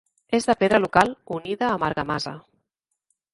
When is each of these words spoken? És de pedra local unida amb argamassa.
És 0.35 0.45
de 0.51 0.53
pedra 0.61 0.79
local 0.85 1.13
unida 1.35 1.67
amb 1.75 1.87
argamassa. 1.89 2.35